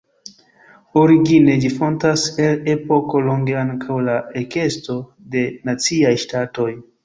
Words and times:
Origine 1.01 1.57
ĝi 1.65 1.69
fontas 1.73 2.23
el 2.47 2.57
epoko 2.75 3.23
longe 3.27 3.59
ankaŭ 3.67 4.01
la 4.09 4.19
ekesto 4.45 4.99
de 5.37 5.49
naciaj 5.71 6.19
ŝtatoj. 6.29 6.71